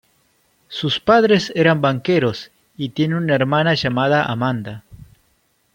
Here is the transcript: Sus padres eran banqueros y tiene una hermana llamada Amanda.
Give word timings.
Sus 0.67 0.99
padres 0.99 1.53
eran 1.55 1.79
banqueros 1.79 2.49
y 2.75 2.89
tiene 2.89 3.17
una 3.17 3.35
hermana 3.35 3.75
llamada 3.75 4.23
Amanda. 4.25 4.83